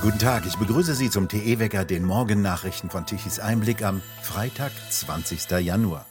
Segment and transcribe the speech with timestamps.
[0.00, 5.50] Guten Tag, ich begrüße Sie zum TE-Wecker, den Morgennachrichten von Tichys Einblick am Freitag, 20.
[5.58, 6.06] Januar.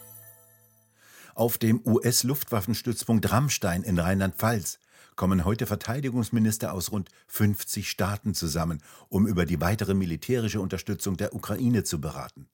[1.34, 4.78] Auf dem US-Luftwaffenstützpunkt Rammstein in Rheinland-Pfalz
[5.16, 11.34] kommen heute Verteidigungsminister aus rund 50 Staaten zusammen, um über die weitere militärische Unterstützung der
[11.34, 12.50] Ukraine zu beraten.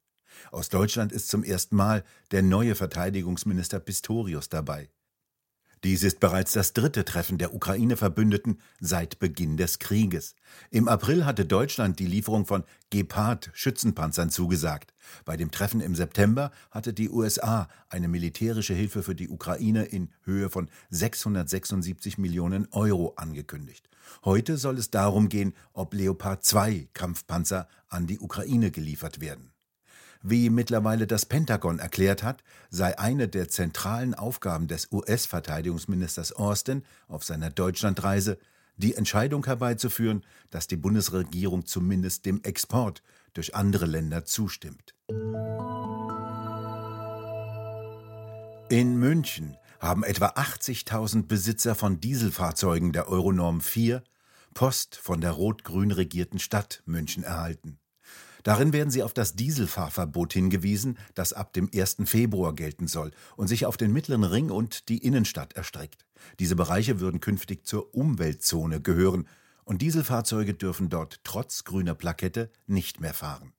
[0.53, 4.89] Aus Deutschland ist zum ersten Mal der neue Verteidigungsminister Pistorius dabei.
[5.85, 10.35] Dies ist bereits das dritte Treffen der Ukraine-Verbündeten seit Beginn des Krieges.
[10.71, 14.95] Im April hatte Deutschland die Lieferung von Gepard-Schützenpanzern zugesagt.
[15.27, 20.11] Bei dem Treffen im September hatte die USA eine militärische Hilfe für die Ukraine in
[20.23, 23.91] Höhe von 676 Millionen Euro angekündigt.
[24.25, 29.54] Heute soll es darum gehen, ob Leopard 2 Kampfpanzer an die Ukraine geliefert werden.
[30.27, 37.25] Wie mittlerweile das Pentagon erklärt hat, sei eine der zentralen Aufgaben des US-Verteidigungsministers Austin auf
[37.25, 38.39] seiner Deutschlandreise
[38.79, 43.03] die Entscheidung herbeizuführen, dass die Bundesregierung zumindest dem Export
[43.35, 44.95] durch andere Länder zustimmt.
[48.71, 54.03] In München haben etwa 80.000 Besitzer von Dieselfahrzeugen der Euronorm 4
[54.55, 57.79] Post von der rot-grün regierten Stadt München erhalten.
[58.45, 61.97] Darin werden sie auf das Dieselfahrverbot hingewiesen, das ab dem 1.
[62.05, 66.05] Februar gelten soll und sich auf den mittleren Ring und die Innenstadt erstreckt.
[66.39, 69.27] Diese Bereiche würden künftig zur Umweltzone gehören
[69.65, 73.55] und Dieselfahrzeuge dürfen dort trotz grüner Plakette nicht mehr fahren.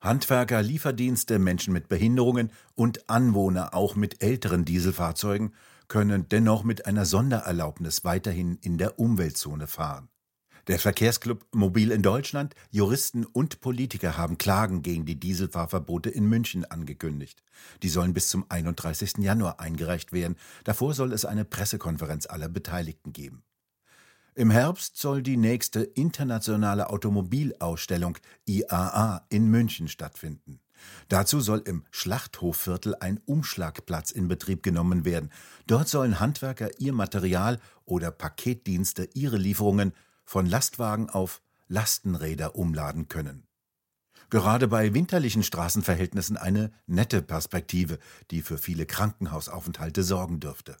[0.00, 5.54] Handwerker, Lieferdienste, Menschen mit Behinderungen und Anwohner auch mit älteren Dieselfahrzeugen
[5.86, 10.08] können dennoch mit einer Sondererlaubnis weiterhin in der Umweltzone fahren.
[10.70, 16.64] Der Verkehrsclub Mobil in Deutschland, Juristen und Politiker haben Klagen gegen die Dieselfahrverbote in München
[16.64, 17.42] angekündigt.
[17.82, 19.14] Die sollen bis zum 31.
[19.18, 20.36] Januar eingereicht werden.
[20.62, 23.42] Davor soll es eine Pressekonferenz aller Beteiligten geben.
[24.36, 30.60] Im Herbst soll die nächste internationale Automobilausstellung IAA in München stattfinden.
[31.08, 35.32] Dazu soll im Schlachthoffviertel ein Umschlagplatz in Betrieb genommen werden.
[35.66, 39.92] Dort sollen Handwerker ihr Material oder Paketdienste ihre Lieferungen
[40.30, 43.48] von Lastwagen auf Lastenräder umladen können.
[44.30, 47.98] Gerade bei winterlichen Straßenverhältnissen eine nette Perspektive,
[48.30, 50.76] die für viele Krankenhausaufenthalte sorgen dürfte.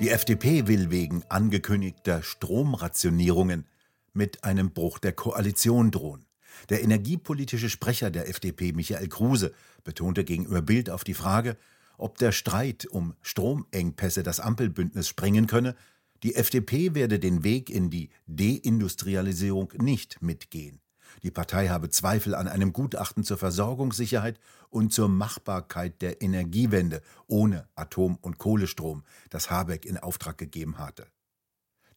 [0.00, 3.68] Die FDP will wegen angekündigter Stromrationierungen
[4.12, 6.26] mit einem Bruch der Koalition drohen.
[6.70, 9.54] Der energiepolitische Sprecher der FDP, Michael Kruse,
[9.84, 11.56] betonte gegenüber Bild auf die Frage,
[11.98, 15.76] ob der Streit um Stromengpässe das Ampelbündnis sprengen könne,
[16.22, 20.80] die FDP werde den Weg in die Deindustrialisierung nicht mitgehen.
[21.22, 24.38] Die Partei habe Zweifel an einem Gutachten zur Versorgungssicherheit
[24.68, 31.06] und zur Machbarkeit der Energiewende ohne Atom- und Kohlestrom, das Habeck in Auftrag gegeben hatte.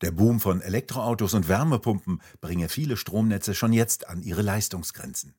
[0.02, 5.36] Der Boom von Elektroautos und Wärmepumpen bringe viele Stromnetze schon jetzt an ihre Leistungsgrenzen.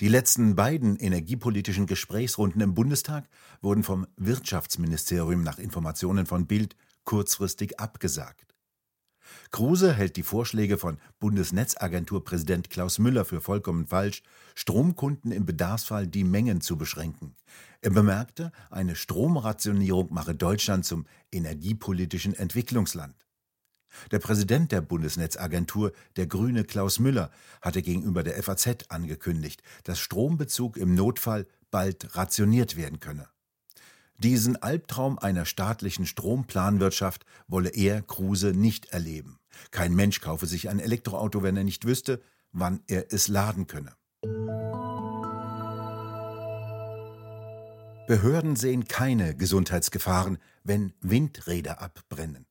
[0.00, 3.28] Die letzten beiden energiepolitischen Gesprächsrunden im Bundestag
[3.60, 8.54] wurden vom Wirtschaftsministerium nach Informationen von Bild kurzfristig abgesagt.
[9.50, 14.22] Kruse hält die Vorschläge von Bundesnetzagenturpräsident Klaus Müller für vollkommen falsch,
[14.54, 17.36] Stromkunden im Bedarfsfall die Mengen zu beschränken.
[17.80, 23.14] Er bemerkte, eine Stromrationierung mache Deutschland zum energiepolitischen Entwicklungsland.
[24.12, 30.76] Der Präsident der Bundesnetzagentur, der Grüne Klaus Müller, hatte gegenüber der FAZ angekündigt, dass Strombezug
[30.76, 33.28] im Notfall bald rationiert werden könne.
[34.22, 39.38] Diesen Albtraum einer staatlichen Stromplanwirtschaft wolle er, Kruse, nicht erleben.
[39.70, 42.20] Kein Mensch kaufe sich ein Elektroauto, wenn er nicht wüsste,
[42.52, 43.94] wann er es laden könne.
[48.06, 52.44] Behörden sehen keine Gesundheitsgefahren, wenn Windräder abbrennen.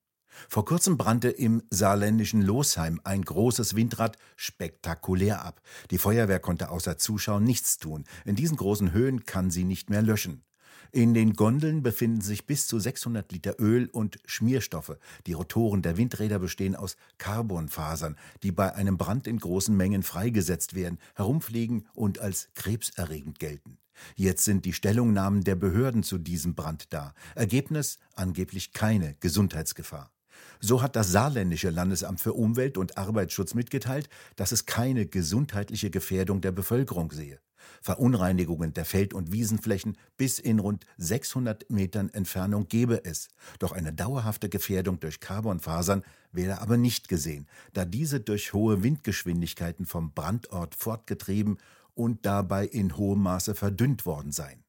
[0.47, 5.61] Vor kurzem brannte im saarländischen Losheim ein großes Windrad spektakulär ab.
[5.91, 8.05] Die Feuerwehr konnte außer Zuschauen nichts tun.
[8.25, 10.43] In diesen großen Höhen kann sie nicht mehr löschen.
[10.91, 14.97] In den Gondeln befinden sich bis zu 600 Liter Öl und Schmierstoffe.
[15.27, 20.73] Die Rotoren der Windräder bestehen aus Carbonfasern, die bei einem Brand in großen Mengen freigesetzt
[20.73, 23.77] werden, herumfliegen und als krebserregend gelten.
[24.15, 27.13] Jetzt sind die Stellungnahmen der Behörden zu diesem Brand da.
[27.35, 30.11] Ergebnis angeblich keine Gesundheitsgefahr.
[30.59, 36.41] So hat das saarländische Landesamt für Umwelt und Arbeitsschutz mitgeteilt, dass es keine gesundheitliche Gefährdung
[36.41, 37.39] der Bevölkerung sehe.
[37.81, 43.29] Verunreinigungen der Feld- und Wiesenflächen bis in rund 600 Metern Entfernung gebe es.
[43.59, 49.85] Doch eine dauerhafte Gefährdung durch Carbonfasern werde aber nicht gesehen, da diese durch hohe Windgeschwindigkeiten
[49.85, 51.57] vom Brandort fortgetrieben
[51.93, 54.63] und dabei in hohem Maße verdünnt worden seien.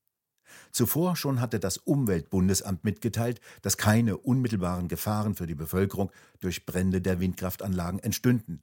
[0.72, 6.10] Zuvor schon hatte das Umweltbundesamt mitgeteilt, dass keine unmittelbaren Gefahren für die Bevölkerung
[6.40, 8.60] durch Brände der Windkraftanlagen entstünden.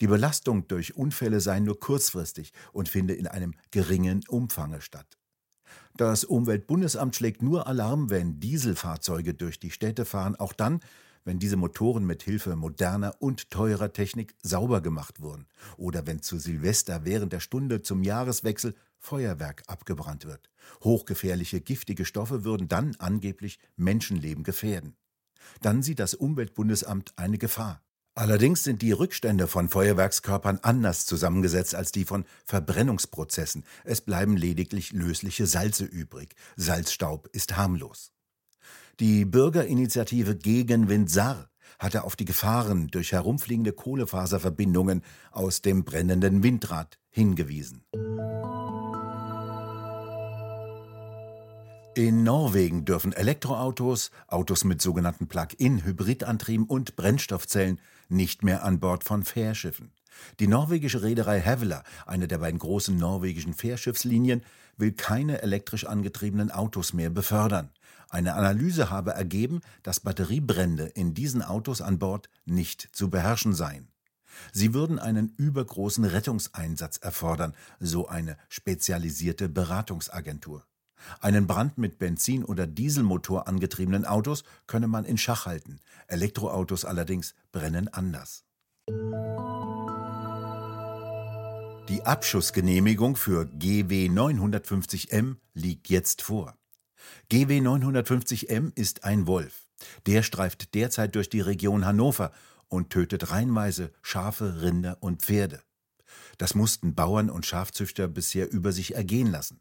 [0.00, 5.18] Die Belastung durch Unfälle sei nur kurzfristig und finde in einem geringen Umfange statt.
[5.96, 10.80] Das Umweltbundesamt schlägt nur Alarm, wenn Dieselfahrzeuge durch die Städte fahren, auch dann,
[11.24, 15.46] wenn diese Motoren mit Hilfe moderner und teurer Technik sauber gemacht wurden
[15.76, 20.48] oder wenn zu Silvester während der Stunde zum Jahreswechsel Feuerwerk abgebrannt wird.
[20.82, 24.96] Hochgefährliche, giftige Stoffe würden dann angeblich Menschenleben gefährden.
[25.60, 27.82] Dann sieht das Umweltbundesamt eine Gefahr.
[28.18, 33.62] Allerdings sind die Rückstände von Feuerwerkskörpern anders zusammengesetzt als die von Verbrennungsprozessen.
[33.84, 36.34] Es bleiben lediglich lösliche Salze übrig.
[36.56, 38.10] Salzstaub ist harmlos.
[38.98, 41.48] Die Bürgerinitiative gegen Windsar
[41.78, 47.84] hatte auf die Gefahren durch herumfliegende Kohlefaserverbindungen aus dem brennenden Windrad hingewiesen.
[51.98, 59.24] In Norwegen dürfen Elektroautos, Autos mit sogenannten Plug-in-Hybridantrieben und Brennstoffzellen nicht mehr an Bord von
[59.24, 59.90] Fährschiffen.
[60.38, 64.44] Die norwegische Reederei Havila, eine der beiden großen norwegischen Fährschiffslinien,
[64.76, 67.70] will keine elektrisch angetriebenen Autos mehr befördern.
[68.08, 73.88] Eine Analyse habe ergeben, dass Batteriebrände in diesen Autos an Bord nicht zu beherrschen seien.
[74.52, 80.64] Sie würden einen übergroßen Rettungseinsatz erfordern, so eine spezialisierte Beratungsagentur.
[81.20, 85.80] Einen Brand mit Benzin- oder Dieselmotor angetriebenen Autos könne man in Schach halten.
[86.06, 88.44] Elektroautos allerdings brennen anders.
[91.88, 96.54] Die Abschussgenehmigung für GW 950M liegt jetzt vor.
[97.30, 99.66] GW 950M ist ein Wolf.
[100.06, 102.32] Der streift derzeit durch die Region Hannover
[102.68, 105.62] und tötet reinweise Schafe, Rinder und Pferde.
[106.36, 109.60] Das mussten Bauern und Schafzüchter bisher über sich ergehen lassen.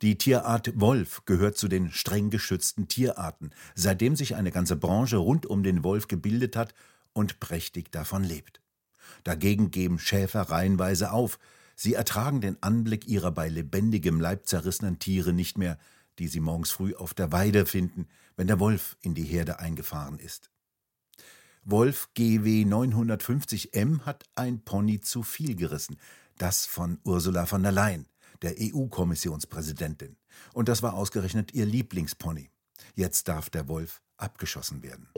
[0.00, 5.44] Die Tierart Wolf gehört zu den streng geschützten Tierarten, seitdem sich eine ganze Branche rund
[5.44, 6.72] um den Wolf gebildet hat
[7.12, 8.60] und prächtig davon lebt.
[9.24, 11.40] Dagegen geben Schäfer reihenweise auf,
[11.74, 15.78] sie ertragen den Anblick ihrer bei lebendigem Leib zerrissenen Tiere nicht mehr,
[16.20, 18.06] die sie morgens früh auf der Weide finden,
[18.36, 20.50] wenn der Wolf in die Herde eingefahren ist.
[21.64, 25.98] Wolf GW 950M hat ein Pony zu viel gerissen,
[26.36, 28.06] das von Ursula von der Leyen
[28.42, 30.16] der EU-Kommissionspräsidentin.
[30.52, 32.50] Und das war ausgerechnet ihr Lieblingspony.
[32.94, 35.08] Jetzt darf der Wolf abgeschossen werden.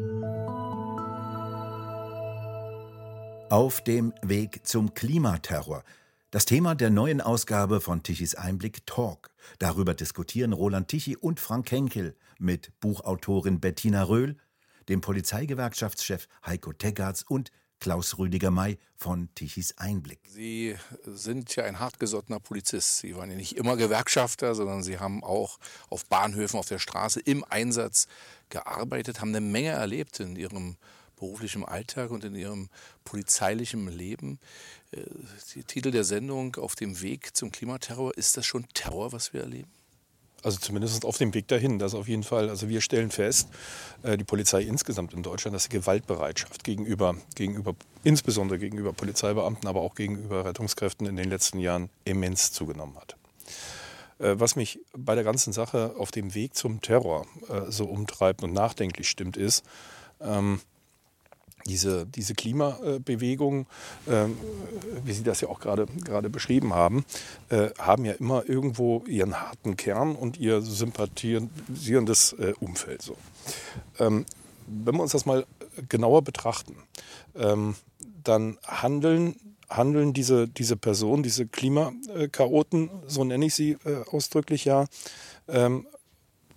[3.50, 5.82] Auf dem Weg zum Klimaterror.
[6.30, 9.30] Das Thema der neuen Ausgabe von Tichys Einblick Talk.
[9.58, 14.36] Darüber diskutieren Roland Tichy und Frank Henkel mit Buchautorin Bettina Röhl,
[14.88, 20.20] dem Polizeigewerkschaftschef Heiko Teggarts und Klaus Rüdiger May von Tichys Einblick.
[20.28, 22.98] Sie sind ja ein hartgesottener Polizist.
[22.98, 27.20] Sie waren ja nicht immer Gewerkschafter, sondern Sie haben auch auf Bahnhöfen, auf der Straße
[27.20, 28.06] im Einsatz
[28.50, 30.76] gearbeitet, haben eine Menge erlebt in Ihrem
[31.16, 32.68] beruflichen Alltag und in Ihrem
[33.04, 34.38] polizeilichen Leben.
[34.90, 35.04] Äh,
[35.54, 39.40] der Titel der Sendung Auf dem Weg zum Klimaterror, ist das schon Terror, was wir
[39.40, 39.70] erleben?
[40.42, 42.48] Also zumindest auf dem Weg dahin, das auf jeden Fall.
[42.48, 43.48] Also wir stellen fest,
[44.02, 49.82] äh, die Polizei insgesamt in Deutschland, dass die Gewaltbereitschaft gegenüber, gegenüber, insbesondere gegenüber Polizeibeamten, aber
[49.82, 53.16] auch gegenüber Rettungskräften in den letzten Jahren immens zugenommen hat.
[54.18, 58.42] Äh, was mich bei der ganzen Sache auf dem Weg zum Terror äh, so umtreibt
[58.42, 59.64] und nachdenklich stimmt, ist,
[60.20, 60.60] ähm,
[61.66, 63.66] diese, diese Klimabewegung,
[64.06, 64.26] äh,
[65.04, 67.04] wie Sie das ja auch gerade, gerade beschrieben haben,
[67.48, 73.02] äh, haben ja immer irgendwo ihren harten Kern und ihr sympathisierendes äh, Umfeld.
[73.02, 73.16] So.
[73.98, 74.26] Ähm,
[74.66, 75.46] wenn wir uns das mal
[75.88, 76.76] genauer betrachten,
[77.34, 77.74] ähm,
[78.22, 79.36] dann handeln,
[79.68, 84.86] handeln diese, diese Personen, diese Klimakaoten, so nenne ich sie äh, ausdrücklich ja,
[85.48, 85.86] ähm,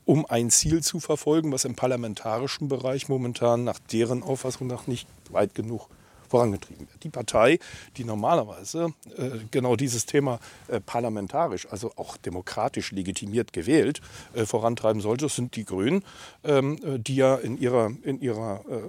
[0.05, 5.07] um ein Ziel zu verfolgen, was im parlamentarischen Bereich momentan nach deren Auffassung nach nicht
[5.31, 5.89] weit genug
[6.33, 7.03] vorangetrieben wird.
[7.03, 7.59] Die Partei,
[7.95, 14.01] die normalerweise äh, genau dieses Thema äh, parlamentarisch, also auch demokratisch legitimiert gewählt,
[14.33, 16.03] äh, vorantreiben sollte, sind die Grünen,
[16.43, 18.81] ähm, äh, die ja in ihrer, in ihrer äh,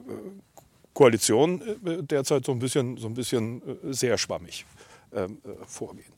[0.95, 4.65] Koalition äh, derzeit so ein bisschen, so ein bisschen sehr schwammig
[5.13, 6.13] ähm, vorgehen.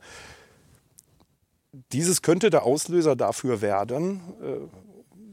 [1.92, 4.20] Dieses könnte der Auslöser dafür werden,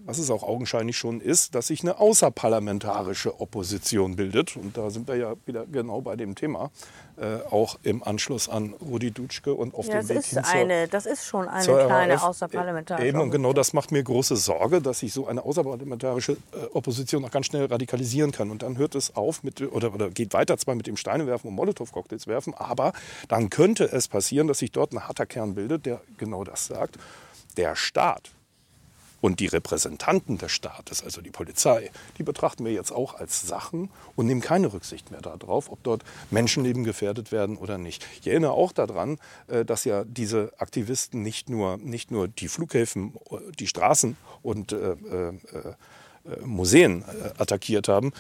[0.06, 4.56] was es auch augenscheinlich schon ist, dass sich eine außerparlamentarische Opposition bildet.
[4.58, 6.72] Und da sind wir ja wieder genau bei dem Thema,
[7.18, 10.54] äh, auch im Anschluss an Rudi Dutschke und auf ja, dem Weg ist hin zur,
[10.54, 12.24] eine, Das ist schon eine kleine RAF.
[12.24, 16.66] außerparlamentarische Eben, und genau das macht mir große Sorge, dass sich so eine außerparlamentarische äh,
[16.74, 18.52] Opposition auch ganz schnell radikalisieren kann.
[18.52, 21.48] Und dann hört es auf mit, oder, oder geht weiter zwar mit dem Steine werfen
[21.48, 22.94] und Molotow-Cocktails werfen, aber
[23.28, 26.98] dann könnte es passieren, dass sich dort ein harter Kern bildet, der genau das sagt.
[27.58, 28.32] Der Staat
[29.24, 33.90] Und die Repräsentanten des Staates, also die Polizei, die betrachten wir jetzt auch als Sachen
[34.18, 38.06] und nehmen keine Rücksicht mehr darauf, ob dort Menschenleben gefährdet werden oder nicht.
[38.20, 43.14] Ich erinnere auch daran, äh, dass ja diese Aktivisten nicht nur, nicht nur die Flughäfen,
[43.60, 45.74] die Straßen und äh, äh, äh
[46.46, 48.12] Museen äh, attackiert haben,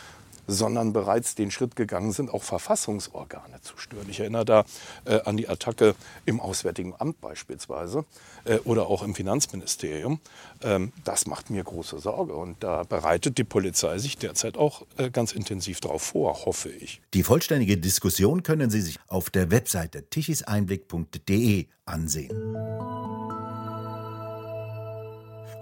[0.48, 4.08] sondern bereits den Schritt gegangen sind, auch Verfassungsorgane zu stören.
[4.10, 4.66] Ich erinnere da
[5.06, 5.96] äh, an die Attacke
[6.26, 8.06] im Auswärtigen Amt beispielsweise
[8.46, 10.20] äh, oder auch im Finanzministerium.
[10.62, 15.10] Ähm, das macht mir große Sorge und da bereitet die Polizei sich derzeit auch äh,
[15.10, 17.02] ganz intensiv darauf vor, hoffe ich.
[17.14, 23.23] Die vollständige Diskussion können Sie sich auf der Webseite tichiseinblick.de ansehen.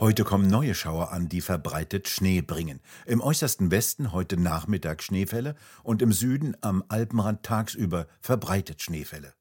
[0.01, 2.79] Heute kommen neue Schauer an, die verbreitet Schnee bringen.
[3.05, 5.53] Im äußersten Westen heute Nachmittag Schneefälle
[5.84, 9.36] und im Süden am Alpenrand tagsüber verbreitet Schneefälle.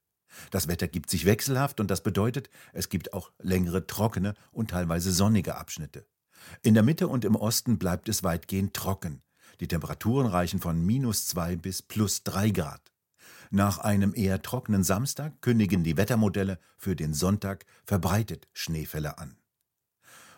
[0.51, 5.11] Das Wetter gibt sich wechselhaft und das bedeutet, es gibt auch längere trockene und teilweise
[5.11, 6.05] sonnige Abschnitte.
[6.61, 9.23] In der Mitte und im Osten bleibt es weitgehend trocken.
[9.61, 12.91] Die Temperaturen reichen von minus zwei bis plus drei Grad.
[13.49, 19.40] Nach einem eher trockenen Samstag kündigen die Wettermodelle für den Sonntag verbreitet Schneefälle an.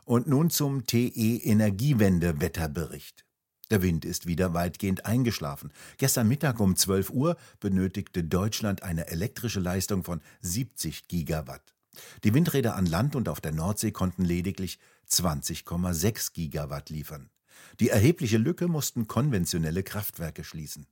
[0.06, 3.26] Und nun zum TE Energiewende-Wetterbericht.
[3.70, 5.72] Der Wind ist wieder weitgehend eingeschlafen.
[5.98, 11.74] Gestern Mittag um 12 Uhr benötigte Deutschland eine elektrische Leistung von 70 Gigawatt.
[12.24, 14.80] Die Windräder an Land und auf der Nordsee konnten lediglich
[15.10, 17.30] 20,6 Gigawatt liefern.
[17.80, 20.88] Die erhebliche Lücke mussten konventionelle Kraftwerke schließen.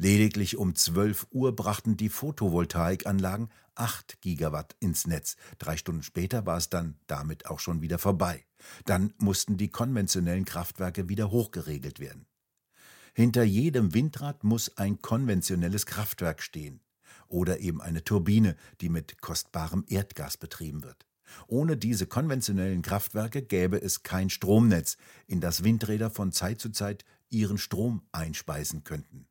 [0.00, 5.34] Lediglich um 12 Uhr brachten die Photovoltaikanlagen 8 Gigawatt ins Netz.
[5.58, 8.44] Drei Stunden später war es dann damit auch schon wieder vorbei.
[8.84, 12.26] Dann mussten die konventionellen Kraftwerke wieder hochgeregelt werden.
[13.12, 16.80] Hinter jedem Windrad muss ein konventionelles Kraftwerk stehen
[17.26, 21.08] oder eben eine Turbine, die mit kostbarem Erdgas betrieben wird.
[21.48, 27.04] Ohne diese konventionellen Kraftwerke gäbe es kein Stromnetz, in das Windräder von Zeit zu Zeit
[27.30, 29.26] ihren Strom einspeisen könnten.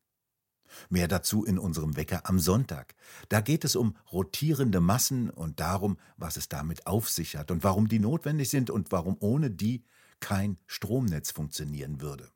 [0.88, 2.94] Mehr dazu in unserem Wecker am Sonntag.
[3.28, 7.64] Da geht es um rotierende Massen und darum, was es damit auf sich hat und
[7.64, 9.84] warum die notwendig sind und warum ohne die
[10.20, 12.30] kein Stromnetz funktionieren würde.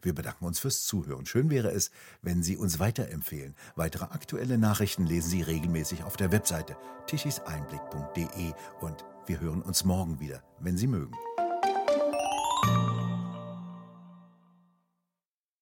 [0.00, 1.26] Wir bedanken uns fürs Zuhören.
[1.26, 1.90] Schön wäre es,
[2.22, 3.54] wenn Sie uns weiterempfehlen.
[3.74, 10.20] Weitere aktuelle Nachrichten lesen Sie regelmäßig auf der Webseite tischiseinblick.de und wir hören uns morgen
[10.20, 11.16] wieder, wenn Sie mögen.